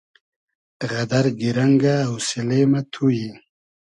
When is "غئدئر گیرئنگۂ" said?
0.89-1.93